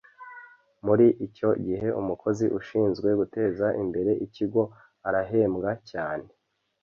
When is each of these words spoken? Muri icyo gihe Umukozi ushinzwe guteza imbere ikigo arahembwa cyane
Muri 0.85 1.07
icyo 1.25 1.49
gihe 1.65 1.87
Umukozi 2.01 2.45
ushinzwe 2.59 3.09
guteza 3.19 3.67
imbere 3.83 4.11
ikigo 4.25 4.61
arahembwa 5.07 5.71
cyane 5.91 6.29